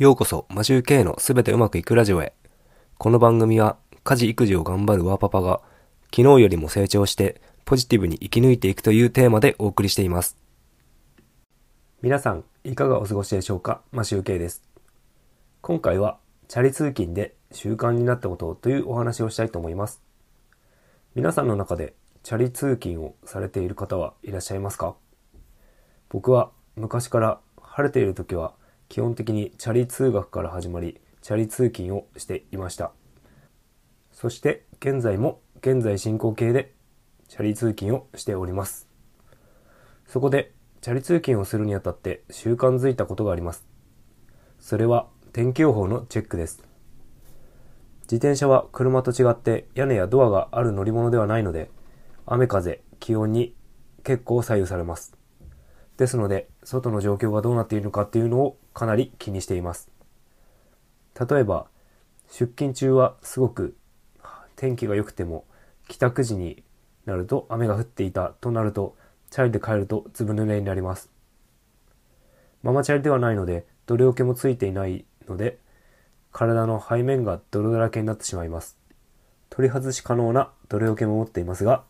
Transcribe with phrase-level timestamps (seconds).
[0.00, 2.32] ようこそ、マジュー K のすべてうまくいくラジオへ。
[2.96, 5.60] この番組は、家事育児を頑張るワーパパが、
[6.04, 10.38] 昨日よりも成長して、ポジティブに生き抜いていくというテーマでお送りしています。
[12.00, 13.82] 皆さん、いかがお過ごしでしょうか？
[13.92, 14.62] マシュー K です。
[15.60, 16.16] 今回は、
[16.48, 20.00] チャリ通勤で習慣になったことというお話をしたいと思います。
[21.14, 21.92] 皆さんの中で、
[22.22, 24.94] チャリ通勤をされている方はいらっしゃいますか？
[26.08, 28.54] 僕は昔から晴れている時は
[28.90, 32.90] 基本的にチャリ通学から始まりチャリ通勤をしていました。
[34.10, 36.74] そして現在も現在進行形で
[37.28, 38.88] チャリ通勤をしております。
[40.08, 43.64] そこでチャリ通勤をするにあたって習慣づいたことがあります。
[44.58, 46.60] それは天気予報のチェックです。
[48.02, 51.70] 自転車は車と違って屋根やドアがある乗り物ではないので
[52.26, 53.54] 雨風気温に
[54.02, 55.19] 結構左右されます。
[56.00, 59.90] ですので、外の状況がどうなっているのかっていうのをかなり気にしています。
[61.28, 61.66] 例えば、
[62.30, 63.76] 出勤中はすごく
[64.56, 65.44] 天気が良くても、
[65.88, 66.64] 帰宅時に
[67.04, 68.96] なると雨が降っていたとなると、
[69.28, 71.10] チャリで帰るとずぶ濡れになります。
[72.62, 75.58] ママチャリではないので、泥除けもついていないので、
[76.32, 78.78] 体の背面が泥だらけになってしまいます。
[79.50, 81.84] 取り外し可能な泥除けも持っていますが、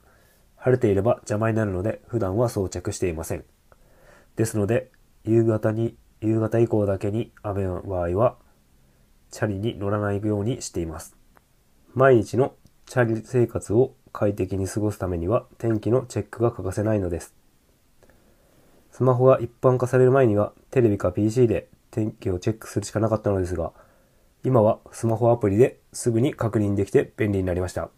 [0.57, 3.45] 晴れていれば邪魔になるので普段は装着していません。
[4.37, 4.91] ですので、
[5.25, 8.37] 夕方に、夕方以降だけに雨の場合は、
[9.31, 11.17] チャリに乗らないようにしています。
[11.95, 12.55] 毎日の
[12.87, 17.35] チャリ生活を快適に過ごすためには天気のチェックが欠かせないのです。
[18.91, 23.73] スマホが一般化される前にはテレビか PC で天気をチェックするしかなかったのですが、
[24.43, 27.91] 今はスマホアプリですぐに確認できて便利になりました。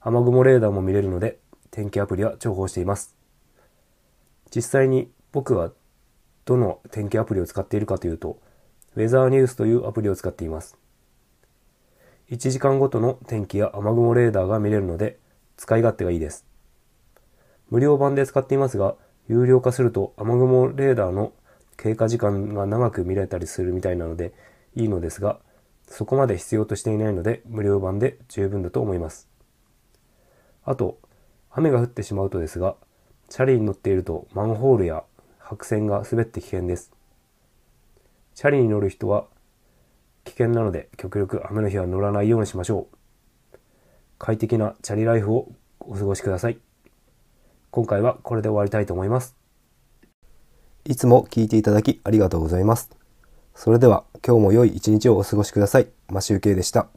[0.00, 1.38] 雨雲レーダーも見れるので
[1.70, 3.19] 天気アプリは重宝しています。
[4.54, 5.72] 実際に僕は
[6.44, 8.40] どの天気アプリを使っているかというと、
[8.96, 10.76] ウェザーニュースというアプリを使っています。
[12.30, 15.18] 1時間ごとの天気や雨雲レーダーが見れるので、
[15.56, 16.46] 使い勝手がいいです。
[17.70, 18.96] 無料版で使っていますが、
[19.28, 21.32] 有料化すると雨雲レーダーの
[21.76, 24.34] 経過時間が長く見れたりするみたいなので
[24.74, 25.38] いいのですが、
[25.86, 29.28] そこまで必要としていないので無料版で十分だと思います。
[30.64, 30.98] あと、
[31.50, 32.76] 雨が降ってしまうとですが、
[33.30, 35.04] チャリに乗っているとマンホールや
[35.38, 36.92] 白線が滑って危険です。
[38.34, 39.26] チャリに乗る人は
[40.24, 43.58] 危険なので極力雨の日は乗らないようにしましょう。
[44.18, 46.58] 快適なチャリライフをお過ごしください。
[47.70, 49.36] 今回はこれで終わりたいと思います。
[50.84, 52.90] いつも聞いていただきありがとうございます。
[53.54, 55.86] それでは今日も良い一日をお過ごしください。
[56.08, 56.88] マシュウケイでした。